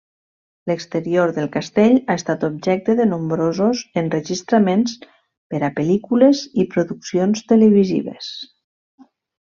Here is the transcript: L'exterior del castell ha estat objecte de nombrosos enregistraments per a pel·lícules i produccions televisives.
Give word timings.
L'exterior 0.69 1.33
del 1.35 1.49
castell 1.55 1.97
ha 1.97 2.15
estat 2.21 2.45
objecte 2.47 2.95
de 3.01 3.07
nombrosos 3.11 3.85
enregistraments 4.03 4.97
per 5.05 5.63
a 5.69 5.73
pel·lícules 5.79 6.45
i 6.65 6.67
produccions 6.75 7.49
televisives. 7.55 8.33